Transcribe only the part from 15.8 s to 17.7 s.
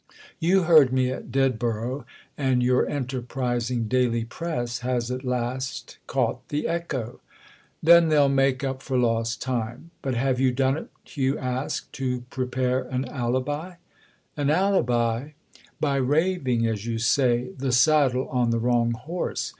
'raving,' as you say,